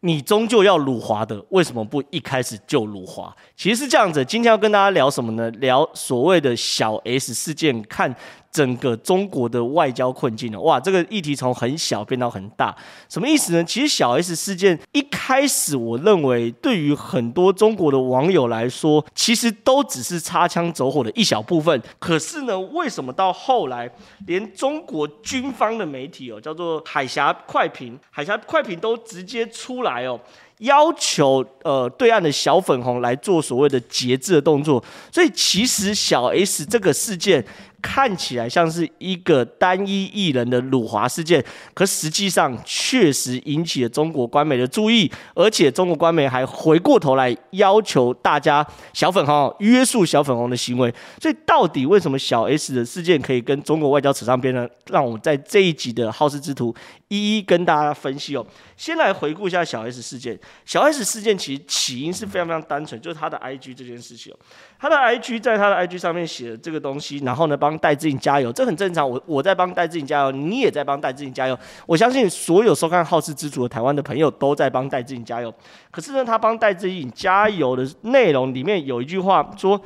[0.00, 3.34] 你终究要辱华的，为什么不一开始就辱华？
[3.54, 4.24] 其实是这样子。
[4.24, 5.50] 今天要跟大家聊什么呢？
[5.52, 8.14] 聊所谓的小 S 事件，看。
[8.50, 10.50] 整个中国的外交困境？
[10.60, 12.74] 哇，这个议题从很小变到很大，
[13.08, 13.62] 什么意思呢？
[13.64, 21.80] 其实小 S 事件一开始，我认为对于很多中国的网友来说，其实都只是擦枪走火的一小部分。
[21.98, 23.90] 可是呢，为什么到后来，
[24.26, 30.18] 连中国军方的媒体哦，叫做海峡快评，海峡快评都直接出来哦，
[30.60, 34.82] 要求呃对岸的小粉红来做所谓的节制的动作。
[35.12, 37.44] 所以其实小 S 这个事件。
[37.82, 41.42] 看起来像是一个单一艺人的辱华事件，
[41.72, 50.94] 可实际上确实引起了中国官媒的注意，而且中国官媒还回过头来要求大家小粉红约束小粉红的行为。
[51.22, 54.68] 所以，到底为什么小 S 的事件可以跟中国外交扯上边呢？
[54.90, 56.74] 让我们在这一集的好事之徒
[57.08, 58.46] 一一跟大家分析哦。
[58.76, 60.38] 先来回顾一下小 S 事件。
[60.64, 64.36] 小 S 事件其实起因是非常非常单纯，就是他的 IG 这件事情哦。
[64.78, 69.08] 他的 IG 在他的 IG 上面写了这个东西，然后呢，帮戴志颖加油，这很正常。
[69.08, 71.58] 我我在帮戴志颖加油，你也在帮戴志颖加油。
[71.86, 75.52] 我相信所有收看好事之主的台湾的朋友都在帮戴志颖加油。
[75.90, 79.80] 可是呢，他帮戴志颖加油的内容里面有一句话说，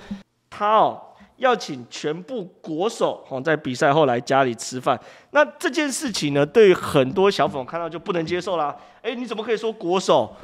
[0.50, 1.00] 他哦。
[1.36, 4.98] 要请全部国手哦，在比赛后来家里吃饭。
[5.32, 8.74] 那这件事情呢，对于很多小粉看到就不能接受啦。
[9.02, 10.34] 诶，你怎么可以说国手？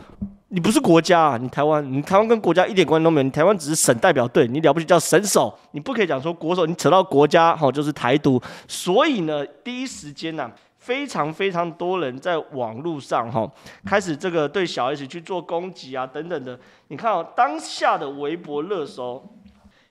[0.53, 3.23] 你不是国家啊，你台湾，你台湾跟国家一点关系都没有。
[3.23, 6.67] 你台湾只是省代表队，你了不起叫省手，你不可以讲说国手。
[6.67, 8.43] 你扯到国家，哈，就是台独。
[8.67, 13.49] 所以呢，第一时间呢，非常非常多人在网络上哈，
[13.87, 16.59] 开始这个对小 S 去做攻击啊，等等的。
[16.89, 19.25] 你看哦，当下的微博热搜。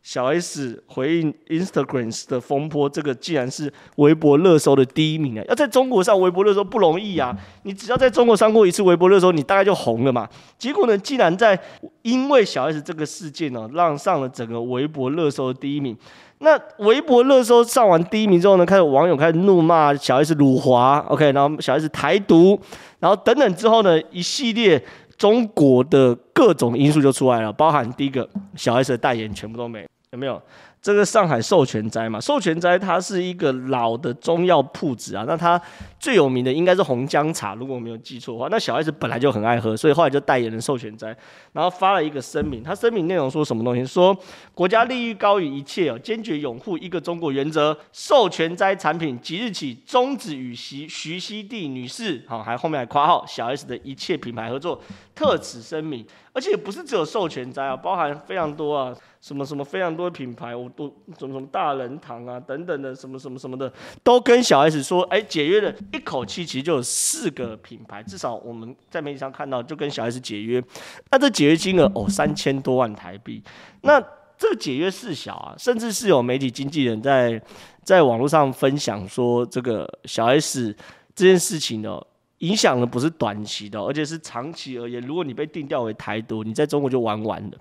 [0.02, 5.44] 小 S 回应 Instagram 的风波，这个竟然是微博热搜的第一名啊！
[5.50, 7.38] 要在中国上微博热搜不容易啊！
[7.64, 10.28] 你只要在中国上过一次微博热搜，你大概就红了嘛。
[10.58, 11.60] 结果呢，竟然在
[12.02, 15.96] 因为小 S 这个事件呢，让上了整个微博热搜的第一名。
[16.40, 22.58] 那微博热搜上完第一名之后呢，开始网友开始怒骂小 S 辱华，OK，然后小 S 台独，
[23.00, 24.82] 然后等等之后呢，一系列。
[25.20, 30.42] 中国的各种因素就出来了，包含第一个小 S 的代言全部都没，有没有？
[30.82, 35.62] 这个上海授权斋嘛，授权斋它是一个老的中药铺子啊，那它
[36.00, 38.48] 最有名的应该是红姜茶，如果我没有记错的话。
[38.50, 41.14] 那小 S 本来就很爱喝，所以后来就代言了授权斋，
[41.52, 43.86] 然后发了一个声明，他声明内容说什么东西？
[43.86, 44.18] 说
[44.54, 47.78] 国家利益高于一切哦，坚决拥护一个中国原则。
[47.92, 54.82] 授权斋产品即日起终止与徐徐熙娣女士，好，还后面还括号小 S 的一切品牌合作，
[55.14, 56.06] 特此声明。
[56.32, 58.96] 而且不是只有授权斋啊，包含非常多啊。
[59.20, 60.88] 什么什么非常多的品牌，我都
[61.18, 63.72] 什么什么大人堂啊等等的什么什么什么的，
[64.04, 70.64] 都跟小 S 说，哎，解约了，一口气其实就有四个品牌，至少我们在媒体上看到，就跟小 S 解约，
[71.12, 73.44] 那这解约金额哦三千多万台币，
[73.82, 74.00] 那
[74.38, 77.42] 这个解约事小啊，甚至是有媒体经纪人在
[77.84, 80.76] 在网络上分享说，这个小 S
[81.14, 82.02] 这件事情呢，
[82.38, 87.58] 影响的不是短期的，而且是长期而言，如果你被定调为台独，你在中国就玩完了。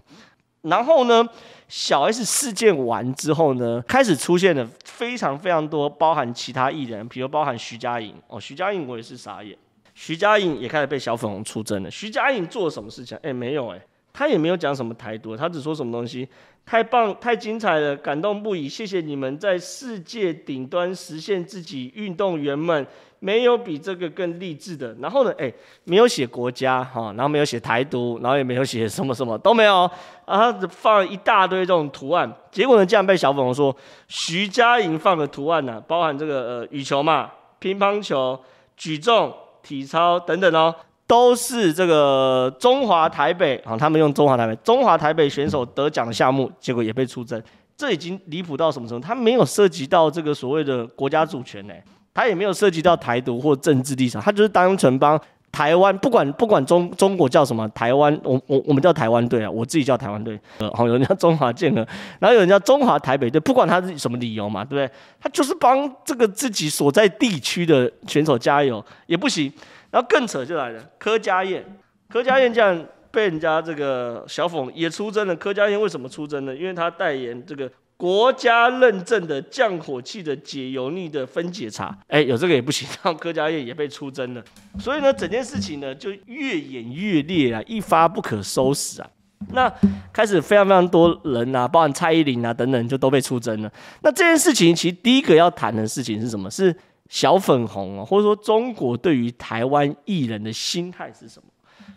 [0.62, 1.26] 然后呢，
[1.68, 9.56] 小 S 事件完之后呢，开始出现了非常非常多，包含其他艺人，比如包含徐佳莹哦，徐佳莹我也是傻眼，
[9.94, 11.90] 徐佳莹也开始被小粉红出征了。
[11.90, 13.16] 徐佳莹做了什么事情？
[13.22, 13.80] 哎，没有哎，
[14.18, 16.28] 他也没有讲什么台独，他只说什么东西，
[16.66, 22.84] 太棒太精彩了，感动不已，谢谢你们在世界顶端实现自己，运动员们。
[23.20, 24.94] 没有比这个更励志的。
[25.00, 25.52] 然后呢，哎，
[25.82, 29.90] 没有写国家哈，然后没有写台独，然后也没有写什么什么都没有，
[30.24, 32.32] 啊，他放了一大堆这种图案。
[32.52, 38.38] 结果呢，竟然被小粉红说徐佳莹放的图案呢、包含这个呃羽球嘛、乒乓球、
[38.76, 40.72] 举重、体操等等哦，
[41.08, 47.42] 都是这个中华台北啊，他们用中华台北中华台北选手得奖的项目，结果也被出征。
[47.76, 49.06] 这已经离谱到什么程度？
[49.06, 51.74] 他没有涉及到这个所谓的国家主权呢。
[52.12, 55.20] 他也没有涉及到台独或政治立场，他就是单纯帮
[55.52, 61.86] 台湾，不管不管中中国叫什么台湾，我我我们叫台湾队啊，我自己叫台湾队，呃，好，有人叫中华健儿，
[62.18, 64.90] 然后有人叫中华台北队，不管他是什么理由嘛，对不对？
[65.20, 69.52] 他就是帮这个自己所在地区的选手加油也不行，
[69.90, 71.64] 然后更扯就来了，柯家燕，
[72.08, 76.54] 柯家燕这样被人家这个小粉也出征了，柯佳嬿为什么出征呢？
[76.54, 77.70] 因为他代言这个。
[77.98, 84.44] 国家认证的降火气的解油腻的分解茶，哎，有这个也不行，然后柯佳嬿也被出征了，
[84.78, 89.10] 所以呢，整件事情呢就越演越烈啊，一发不可收拾啊。
[89.48, 89.68] 那
[90.12, 93.72] 开始非常非常多人啊，包含蔡依林啊等等，就都被出征了。
[94.02, 96.48] 那这件事情其实第一个要谈的事情是什么？
[96.48, 96.72] 是
[97.08, 101.48] 小粉红啊，或者说中国对于台湾艺人的心态是什么？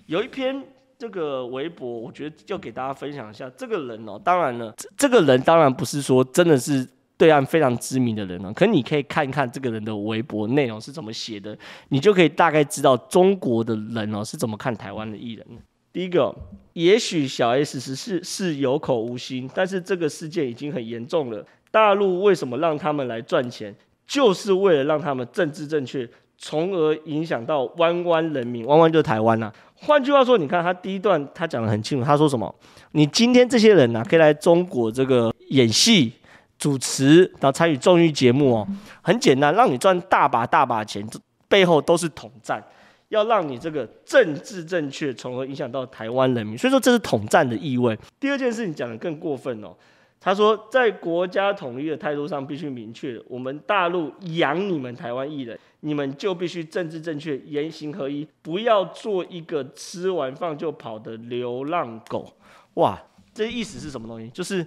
[0.05, 0.63] 有一篇
[0.97, 3.49] 这个微博，我觉得就给大家分享一下。
[3.57, 6.87] 这个人哦，当然了，这个人当然不是说真的是
[7.17, 11.57] 对岸非常知名的人哦，可你可以看看这个人的微博内容是怎么写的，
[11.89, 15.45] 你就可以大概知道中国的人哦是怎么看台湾的艺人。
[15.93, 16.33] 第一个，
[16.73, 21.45] 也许小 S 是是是有口无心，但是这个事件已经很严重了。
[21.69, 23.75] 大陆为什么让他们来赚钱，
[24.11, 26.05] 就是为了让他们政治正确，
[26.37, 28.65] 从而影响到湾湾人民。
[28.65, 32.53] 湾湾就是台湾呐、换句话说，你看他第一段他讲得很清楚，他说什么？
[32.91, 36.11] 你今天这些人呐、啊，可以来中国这个演戏、
[36.59, 38.67] 主持，然后参与综艺节目哦，
[39.01, 41.07] 很简单，让你赚大把大把钱，
[41.47, 42.61] 背后都是统战。
[43.07, 47.97] 要让你这个政治正确，从而影响到台湾人民，所以说这是统战的意味。
[48.19, 49.73] 第二件事情讲得更过分哦，
[50.21, 62.31] 他说在国家统一的态度上必须明确，我们大陆养你们台湾艺人，你们就必须政治正确，言行合一，不要做一个吃完饭就跑的流浪狗。
[62.75, 63.01] 哇，
[63.33, 64.29] 这意思是什么东西？
[64.29, 64.65] 就是。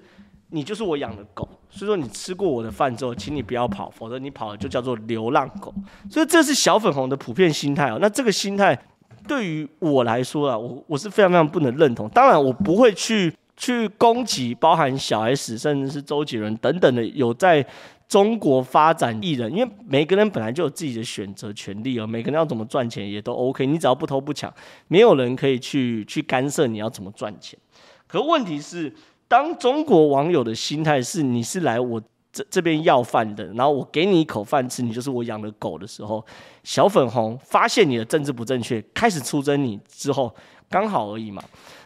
[0.51, 5.75] 你就是我养的狗，所以说你吃过我的饭之后，请你不要跑，否则你跑了就叫做流浪狗。
[6.09, 7.99] 所以这是小粉红的普遍心态哦。
[8.01, 8.79] 那这个心态
[9.27, 12.09] 对于我来说啊，我我是非常非常不能认同。
[12.11, 17.65] 当然，我不会去去攻击包含小 S 甚至是周杰伦等等的有在
[18.09, 22.07] 中国发展艺人，因为每个人本来就有自己的选择权利哦。
[22.07, 24.53] 每个人要怎么赚钱也都 OK，你只要不偷不抢，
[24.89, 27.59] 没有人可以去去干涉你要怎么赚钱。
[28.07, 28.93] 可问题是。
[29.27, 32.01] 当中国网友的心态是你是来我
[32.31, 36.25] 这这边要饭的，然后我给你一口饭吃，你就是我养的狗的时候，
[36.63, 40.33] 小粉红发现你的政治不正确，开始出征你之后，
[40.69, 41.43] 刚好而已嘛。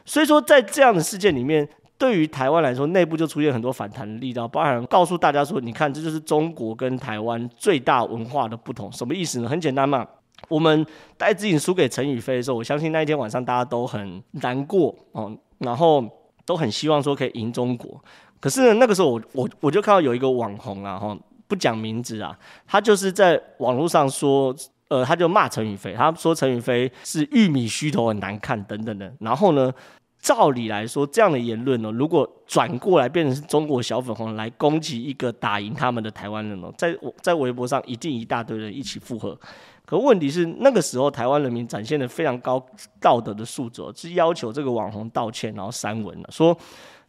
[0.08, 1.69] 所以说，在这样的事件里面，
[1.99, 8.90] 对于台湾来说，内部就出现很多反弹的力道，包含告诉大家说，你看，这就是中国跟台湾最大文化的不同。
[8.90, 9.49] 什么意思呢？
[9.49, 10.06] 很简单嘛，
[10.49, 10.84] 我们
[11.19, 16.05] 戴资颖输给陈宇飞的时候，我相信那一天晚上大家都很难过哦，然后。
[16.49, 18.02] 都很希望说可以赢中国，
[18.40, 21.14] 可是呢，那个时候我我我就看到有一个网红啊，哈，
[21.46, 22.34] 不讲名字啊，
[22.66, 24.56] 他就是在网络上说，
[24.88, 29.12] 呃，他就骂陈宇飞，他说陈宇飞是玉米须头很难看等等的。
[29.20, 29.73] 然后呢，
[30.20, 39.38] 照理来说，这样的言论呢，如果转过来变成是中国小粉红来攻击一个打赢他们的台湾人哦，在在微博上一定一大堆人一起附和。
[39.85, 42.62] 可问题是，那个时候台湾人民展现了非常高
[43.00, 46.55] 道德的素质，是要求这个网红道歉，然后删文了，说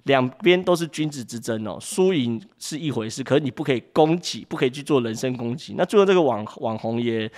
[0.03, 5.75] 两边都是君子之争哦，输赢是一回事，可是你不可以攻击，不可以去做人身攻击。
[5.77, 7.29] 那最后这个网网红也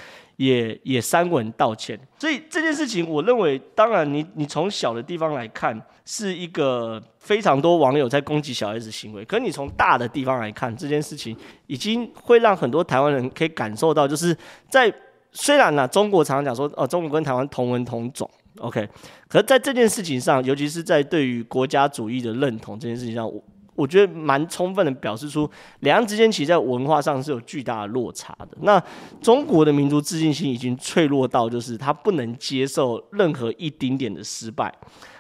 [0.44, 14.36] 也也删文道歉，所以这件事情，我认为，当然你你从小的地方来看，是一个非常多网友在攻击小 S 行为，可是你从大的地方来看，这件事情已经会让很多台湾人可以感受到，就是
[14.70, 14.94] 在。
[15.34, 18.86] 虽然呢、中国常常讲说，哦，中国跟台湾同文同种，OK，
[19.30, 23.42] 可是在这件事情上，尤其是在对于国家主义的认同这件事情上，我
[23.82, 25.50] 我觉得蛮充分的表示出
[25.80, 28.50] 两岸之间其实在文化上是有巨大的落差的。
[28.62, 28.82] 那
[29.22, 34.74] 中国的民族自信心已经脆弱到，就是他不能接受任何一丁点的失败。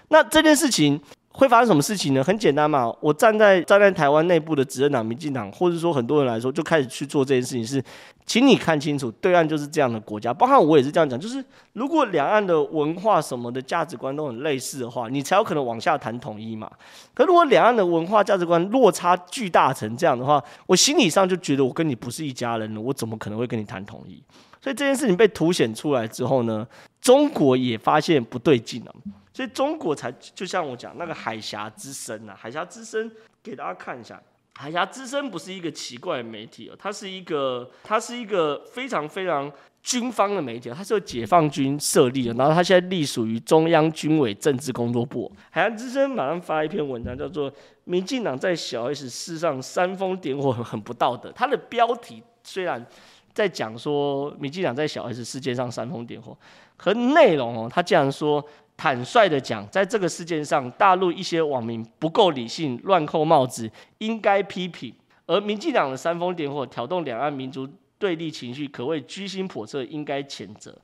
[0.09, 1.01] 那这件事情。
[1.33, 2.24] 会发生什么事情呢？
[2.24, 7.81] 很简单嘛，我站在站在台湾内部的执政党民进党，或者说很多人来说，就开始去做这件事情是，
[8.25, 16.69] 请你看清楚，对岸就是这样的国家，包括我也是这样讲，就是如果两岸的文化什么的价值观都很类似的话，你才有可能往下谈统一嘛。
[17.14, 24.21] 可如果两岸的文化价值观落差巨大成这样的话，我心理上就觉得我跟你不是一家人了，我怎么可能会跟你谈统一？
[24.61, 26.68] 所以这件事情被凸显出来之后呢，
[27.00, 28.94] 中国也发现不对劲了。
[29.33, 33.09] 所以中国才就像我讲那个海峡之声啊，海峡之声
[33.42, 34.21] 给大家看一下，
[34.56, 39.50] 海峡之声不是一个奇怪的媒体哦，它是一个它是一个非常非常
[39.81, 45.31] 军方的媒体，它是由解放军设立的，然后它现在隶属于中央军委政治工作部。
[45.50, 47.50] 海峡之声马上发一篇文章，叫做
[47.85, 51.30] 《民进党在小 S 世上煽风点火很不道德》。
[51.33, 52.85] 它的标题虽然
[53.33, 56.38] 在讲说民进党在小 S 事件上煽风点火，
[56.76, 58.45] 可内容哦，它竟然说。
[58.81, 63.69] 坦率的讲，在这个事件上，大陆一些网民不够理性，乱扣帽子，
[64.00, 64.92] 应该批评；
[65.28, 67.69] 而民进党的煽风点火，挑动两岸民族
[68.00, 70.76] 对立情绪，可谓居心叵测，应该谴责。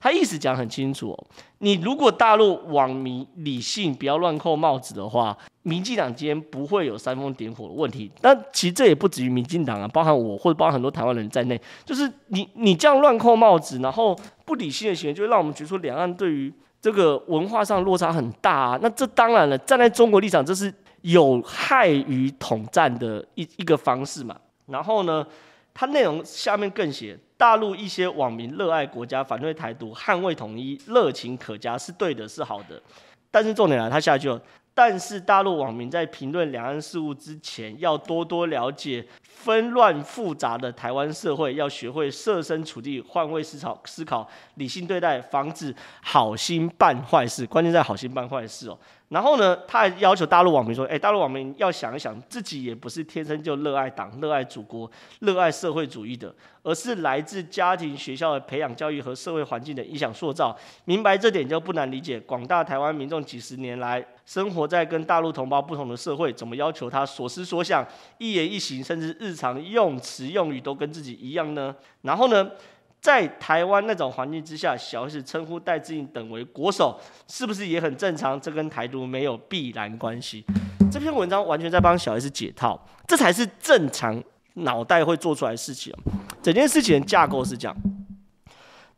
[0.00, 1.26] 他意思讲很清楚哦，
[1.58, 8.10] 你如果大陆网民理性，不要乱扣帽子的话，民进党今天不会有煽风点火的问题。
[8.22, 16.50] 但其实这也不止于民进党啊，包含我或者包含很多台湾人在内，就是你你这样乱扣帽子，然后不理性的行为，就会让我们觉得说两岸对于。
[16.84, 24.36] 这个文化上落差很大啊，那这当然了，站在中国立场，这是有害于统战的一一个方式嘛。
[24.66, 25.26] 然后呢，
[25.72, 32.78] 它内容下面更写，大陆一些网民热爱国家，反对台独，捍卫统一，热情可嘉，是对的，是好的。
[33.30, 34.38] 但是重点来，他下一句。
[34.74, 47.46] 但是大陆网民在评论两岸事务之前，要多多了解纷乱复杂的台湾社会，要学会设身处地、换位思考、思考、理性对待，防止好心办坏事。
[47.46, 48.76] 关键在好心办坏事哦。
[49.10, 54.90] 然后呢，他还要求大陆网民说：“哎，大陆网民要想一想，自己也不是天生就热爱党、热爱祖国、
[55.20, 60.56] 热爱社会主义的，而是来自家庭、学校的培养教育和社会环境的影响塑造。
[60.84, 67.86] 明白这点就不难理解，广大台湾民众几十年来生活在跟大陆同胞不同的社会，怎么要求他所思所想、
[68.18, 71.74] 一言一行，甚至日常用词用语都跟自己一样呢？
[72.02, 72.50] 然后呢？”
[73.04, 78.40] 在台湾那种环境之下，小 S 称呼戴志颖等为国手，是不是也很正常？
[78.40, 80.42] 这跟台独没有必然关系。
[80.90, 85.92] 这篇文章完全在帮小 S 解套，这才是正常脑袋会做出来的事情。
[86.42, 87.76] 整件事情的架构是这样：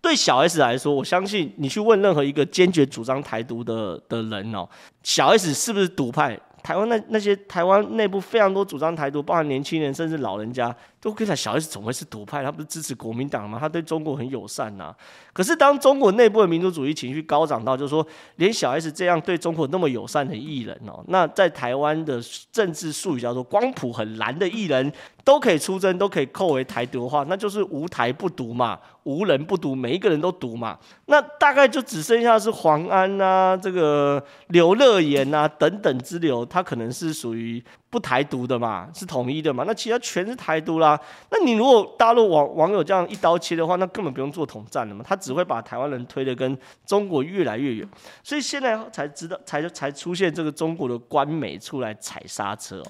[0.06, 4.68] 对小 S 来说，我相信你去问任何一个坚决主张台独的的人哦，
[5.02, 6.38] 小 S 是不是独派？
[6.62, 10.72] 台湾那那些台湾内部非常多主张台独，包含年轻人甚至老人家。
[11.00, 12.42] 都跟他小 S 怎么会是独派？
[12.42, 13.58] 他不是支持国民党吗？
[13.60, 14.96] 他对中国很友善呐、啊。
[15.32, 18.04] 可是当中国内部的民族主义情绪高涨到，就是说
[18.36, 30.78] 连小 S 这样对中国那么友善的艺人哦，那在台湾的政治术语叫做光谱很蓝的艺人，都可以出征，都可以扣为台独的话，那就是无台不独嘛，无人不独，每一个人都独嘛。
[31.06, 37.62] 那大概就只剩下是黄安啊，这个刘乐言啊等等之流，他可能是属于。
[37.96, 41.00] 不台独的嘛，是统一的嘛，那其他全是台独啦。
[41.30, 47.88] 那你如果大陆网网友这样一刀切的话，那根本不用做统战了嘛，他只会把台湾人推得跟中国越来越远。
[48.22, 52.82] 所以现在才知道，才才出现这个中国的官媒出来踩刹车。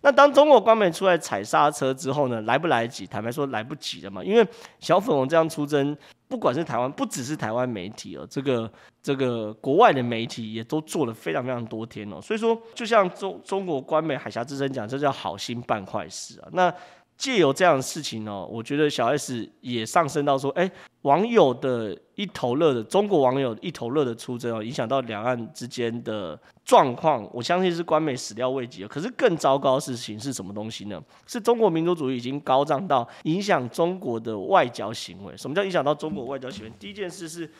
[0.00, 3.06] 那当中国官媒出来踩刹车之后呢，来不来得及？
[3.06, 4.46] 坦白说来不及了嘛，因为
[4.80, 5.94] 小粉红这样出征。
[6.34, 8.68] 不管是台湾，不只是台湾媒体哦，这个
[9.00, 12.20] 这个国外的媒体也都做了非常非常多天哦。
[12.20, 16.48] 所以说，就像中中国官媒海峡之声讲，这叫好心办坏事啊。
[16.52, 16.74] 那
[17.16, 20.70] 借由这样的事情哦，我觉得小 S 也上升到说，哎，
[21.02, 28.84] 网友的一头热的中国网友一头热的出征哦，影响到两岸之间的状况，我相信是官媒始料未及。
[28.86, 31.02] 可是更糟糕的事情是什么东西呢？
[31.26, 35.36] 是中国民族主义已经高涨到影响中国的外交行为。
[35.36, 36.72] 什么叫影响到中国外交行为？
[36.78, 37.50] 第一件事是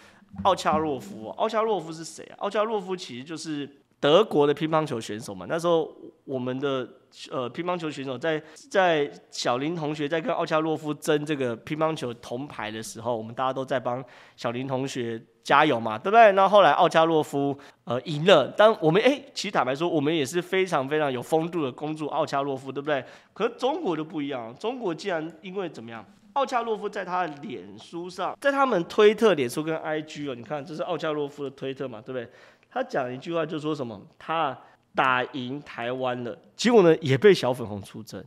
[0.42, 2.34] 奥恰洛夫，奥恰洛夫是谁啊？
[2.38, 3.70] 奥恰洛夫其实就是
[4.00, 5.46] 德国的乒乓球选手嘛。
[5.48, 6.88] 那时候我们的。
[7.30, 16.32] 呃，乒乓球选手在在小林同学在跟奥恰洛夫争这个乒乓球铜牌的时候，我们大家都在帮小林同学加油嘛，对不对？
[16.32, 23.04] 那后来奥恰洛夫呃赢了，但我们哎，其实坦白说，我们也是非常非常有风度的恭祝奥恰洛夫，对不对？
[23.32, 26.04] 可是中国就不一样，中国既然因为怎么样？
[26.32, 32.28] 奥恰洛夫在他的脸书上，在他们推特、脸书跟 IG 哦，你看这是奥恰洛夫的推特嘛，对不对？
[32.74, 34.58] 他讲一句话就说什么他。
[34.96, 38.24] 打赢台湾了，结果呢也被小粉红出征。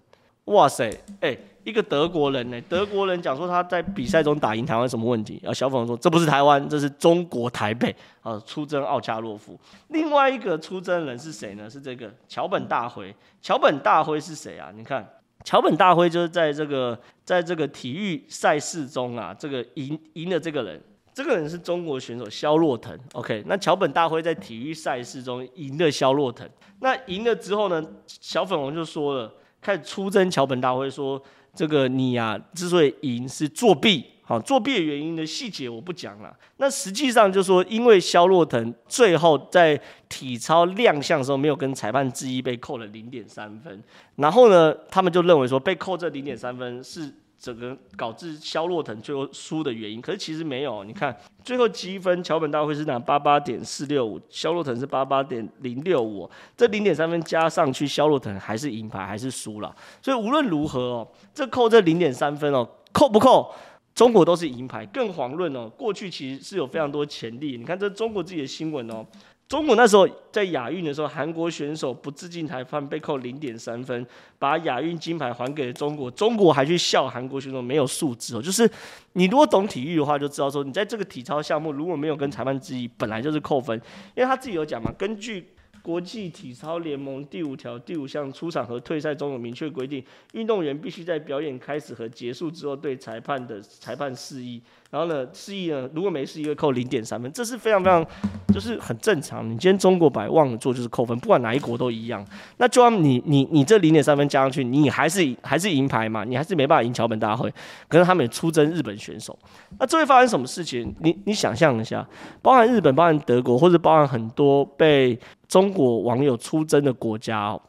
[0.48, 5.42] 哇塞，哎、一个德国人呢，德国人讲说他在比赛中打赢台湾什么问题？
[5.48, 9.58] 啊，小粉红说这不是台湾，这是中国台北啊，出征奥恰洛夫。
[9.88, 11.70] 另外一个出征人是谁呢？
[11.70, 13.16] 是这个桥本大辉。
[13.42, 14.70] 桥本大辉是谁啊？
[14.76, 15.08] 你看，
[15.46, 20.82] 桥本大辉就是在这个在这个体育赛事中啊，这个赢赢的这个人。
[21.18, 26.48] 这个人是中国选手肖若腾，OK，那桥本大辉在体育赛事中赢了肖若腾，
[26.82, 31.20] 那赢了之后呢，小粉红就说了，开始出征桥本大辉，说
[31.56, 36.32] 这个你呀、啊，之所以赢是作弊，好，作弊的原因的细节我不讲了。
[36.58, 43.84] 那实际上就说，因为肖若腾最后在体操亮相的时候没有跟裁判致意，被扣了零点三分，
[44.18, 47.12] 然后呢，他们就认为说被扣这零点三分是。
[47.40, 50.84] 整个导致肖若腾最后输的原因，可是其实没有。
[50.84, 59.76] 你看最后积分，桥本大会是拿八八点四六五，肖若腾是八八点零六五，这零点三分加上去，肖若腾还是银牌，还是输了。
[60.02, 63.54] 所以无论如何哦，这扣这零点三分哦，扣不扣，
[63.94, 64.86] 中国都是银牌。
[64.88, 67.58] 更遑论哦，过去其实是有非常多潜力。
[67.58, 69.06] 你看这中国自己的新闻哦。
[69.48, 74.06] 中国那时候在亚运的时候，韩国选手不致敬裁判被扣零点三分，
[74.38, 76.12] 把亚运金牌还给了中国。
[76.12, 78.42] 中国还去笑韩国选手没有素质哦。
[78.42, 78.70] 就是
[79.14, 83.80] 你如果懂体育的话，就知道说你在这个体操项目如果没有跟裁判质疑，本来就是扣分。
[84.16, 85.48] 因为他自己有讲嘛，根据
[85.82, 94.62] 国际体操联盟第五条第五项出场和退赛中有明确规定，运动员必须在表演开始和结束之后对裁判的裁判示意。
[94.90, 98.06] 然后呢，示意呢，如果没示意会扣零点三分，这是非常非常
[98.54, 99.46] 就是很正常。
[99.46, 102.26] 你今天中国白忘了做就是扣分，不管哪一国都一样。
[102.58, 107.54] 那就算你你你这零点三分加上去，你还是还是银牌嘛，你还是没办法赢桥本大会。
[107.88, 109.38] 可是他们也出征日本选手，
[109.78, 110.96] 那这会发生什么事情？
[111.00, 112.08] 你你想象一下，
[112.42, 117.60] 包含日本、包含德国，或者包含很多被中国网友出征的国家。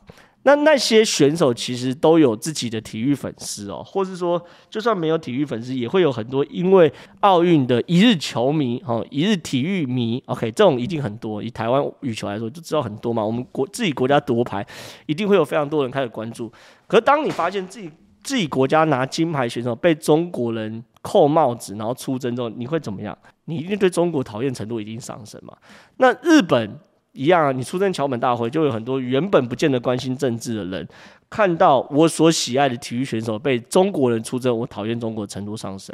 [0.48, 6.90] 那那些选手其实都有自己的体育粉丝哦，或是说，就算没有体育粉丝，也会有很多因为
[7.20, 10.22] 奥运的一日球迷哦，一日体育迷。
[10.24, 11.42] OK，这种一定很多。
[11.42, 13.22] 以台湾羽球来说，就知道很多嘛。
[13.22, 14.66] 我们国自己国家夺牌，
[15.04, 16.50] 一定会有非常多人开始关注。
[16.86, 17.90] 可是当你发现自己
[18.22, 23.14] 自己国家拿金牌选手被中国人扣帽子，然后出征之后，你会怎么样？
[23.44, 25.54] 你一定对中国讨厌程度一定上升嘛。
[25.98, 26.78] 那日本。
[27.18, 30.88] 一样啊，你出征桥本大会，就有很多原本不见得关心政治的人，
[31.28, 35.92] 看到我所喜爱的体育选手被中国人出征，我讨厌中国程度上升。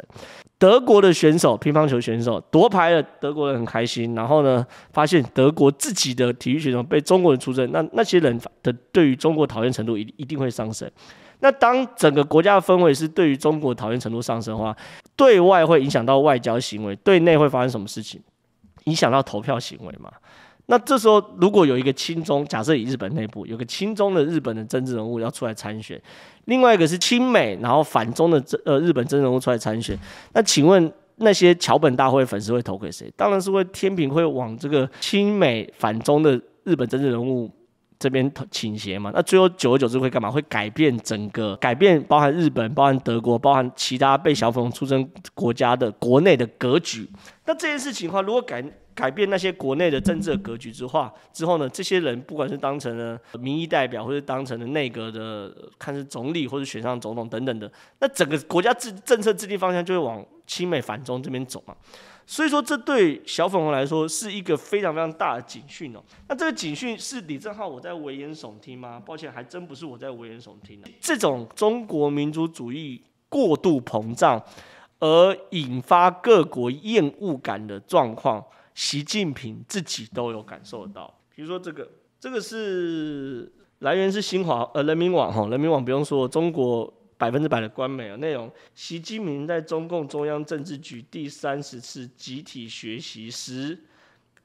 [0.59, 4.13] 德国的选手，乒乓球选手夺牌了，德国人很开心。
[4.13, 4.63] 然后呢，
[4.93, 10.89] 发现德国自己的体育选手被中国人出征，那那些人的对于中国讨厌程度一一定会上升。
[11.39, 14.75] 那当整个国家的氛围是对于中国讨厌程度上升的话，
[15.15, 18.21] 对外会影响到外交行为，对内会发生什么事情？
[18.85, 20.11] 影响到投票行为嘛？
[20.67, 26.01] 那这时候，如果有一个亲中，假设以日本内部有个亲中的日本的政治人物要出来参选，
[26.45, 29.95] 另外一个是亲美然后反中的呃日本政治人物出来参选，
[30.33, 33.13] 那请问那些桥本大会粉丝会投给谁？
[33.15, 37.47] 当然是会天平会往这个亲美反中的日本政治人物
[37.99, 39.11] 这边倾斜嘛？
[39.13, 40.31] 那最后久而久之会干嘛？
[40.31, 47.07] 会改变整个改变，包含日本、包含德国、包含其他被小粉红出征国家的国内的格局。
[47.45, 48.65] 那这件事情的话，如果改。
[48.95, 61.75] 改变那些国内的政治的格局之后，之后呢，这些人不管是当成了民意代表，或者当成了内阁的，看是总理或者选上总统等等的，那整个国家制政策制定方向就会往亲美反中这边走嘛。
[62.25, 65.99] 所以说，这对小粉红来说是一个非常非常大的警讯哦。
[66.27, 68.99] 那这个警讯是李正浩我在危言耸听吗？
[69.05, 70.89] 抱歉，还真不是我在危言耸听的。
[70.99, 74.41] 这种中国民族主义过度膨胀
[74.99, 78.43] 而引发各国厌恶感的状况。
[78.75, 93.79] 习近平自己都有感受到，比如说这个，这个是来源是新华呃人民网哈，人民网不用说，中国百分之百的官媒啊，内容，习近平在中共中央政治局第三十次集体学习时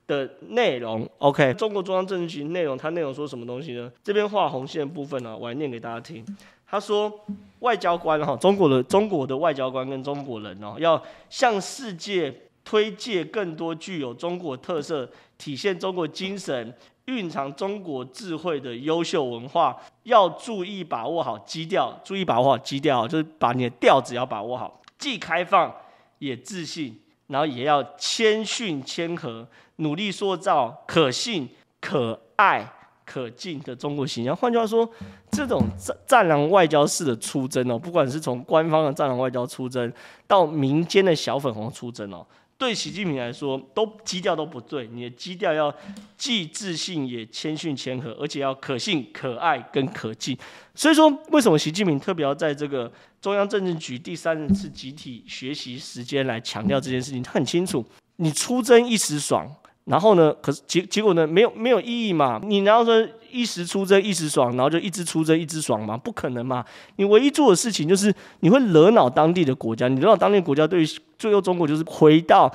[0.07, 3.91] 的内容，OK，中国中央政治局内容，它内容说什么东西呢？
[4.05, 6.25] 这边画红线的部分呢、我来念给大家听。
[6.69, 7.13] 他说，
[7.59, 12.43] 外交官哈，中国的中国的外交官跟中国人哦，要向世界。
[12.71, 16.73] 推介更多具有中国特色、体现中国精神、
[17.07, 25.75] 蕴藏中国智慧的优秀文化，要注意把握好基调，注意把握好基调，就是把你的调子要把握好，既开放
[26.21, 29.45] 也自信，然后也要谦逊谦和，
[29.77, 31.49] 努力塑造可信、
[31.81, 32.65] 可爱、
[33.05, 34.37] 可敬的中国形象。
[34.37, 34.89] 换句话说，
[35.33, 39.93] 这种战战狼外交式的出征哦，不管是从官方的战狼外交出征，
[40.29, 42.25] 到民间的小粉红出征哦。
[42.61, 44.87] 对习近平来说，都基调都不对。
[44.93, 45.75] 你的基调要
[46.19, 50.37] 既自信也谦逊谦和，而且要可信、可爱跟可敬。
[50.75, 57.23] 所以说，为什么习近平特别要在这个中央政治局第三十次集体学习时间来强调这件事情？
[57.23, 57.83] 他很清楚，
[58.17, 59.51] 你出征一时爽。
[59.91, 60.33] 然后呢？
[60.41, 61.27] 可是结结果呢？
[61.27, 62.41] 没有没有意义嘛？
[62.45, 65.97] 你然后说一时出征一时爽，然后就一直出征一直爽嘛？
[65.97, 66.65] 不可能嘛！
[66.95, 70.87] 你唯一做的事情就是你会惹恼当地的国家，你惹恼当地的国家，对于
[71.19, 72.49] 最后中国就是回到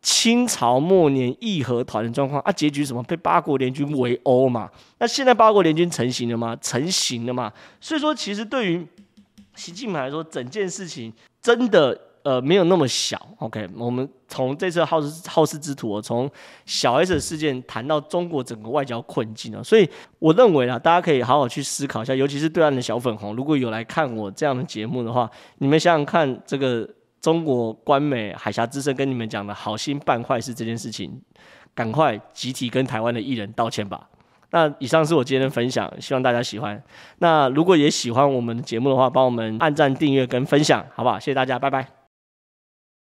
[0.00, 2.50] 清朝末年义和团的状况啊！
[2.50, 3.00] 结局什么？
[3.04, 4.68] 被八国联军围殴嘛？
[4.98, 6.56] 那现在八国联军成型了吗？
[6.60, 7.52] 成型了嘛？
[7.80, 8.84] 所以说，其实对于
[9.54, 11.96] 习近平来说，整件事情真的。
[12.24, 13.68] 呃，没有那么小，OK。
[13.76, 16.30] 我们从这次好事好事之徒，从
[16.64, 26.88] 小 S 事件谈到中国整个外交困境啊，所以我认为啊，大家可以好好去思考一下，尤其是对岸的小粉红，如果有来看我这样的节目的话，你们想想看，这个
[27.20, 31.20] 中国官媒海峡之声跟你们讲的好心办坏事这件事情，
[31.74, 34.08] 赶快集体跟台湾的艺人道歉吧。
[34.50, 36.80] 那以上是我今天的分享，希望大家喜欢。
[37.18, 41.18] 那如果也喜欢我们的节目的话，帮我们按赞、订阅跟分享，好不好？
[41.18, 42.01] 谢谢大家，拜拜。